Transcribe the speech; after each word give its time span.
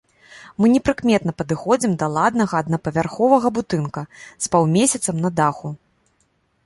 Мы 0.63 0.69
непрыкметна 0.75 1.33
падыходзім 1.41 1.93
да 2.03 2.07
ладнага 2.15 2.55
аднапавярховага 2.65 3.47
будынка 3.59 4.01
з 4.23 4.45
паўмесяцам 4.57 5.15
на 5.27 5.33
даху. 5.43 5.67